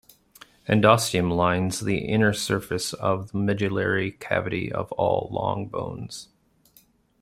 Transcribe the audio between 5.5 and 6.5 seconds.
bones.